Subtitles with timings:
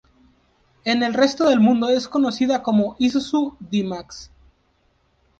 [0.83, 4.31] En el resto del mundo es conocida como Isuzu D-Max.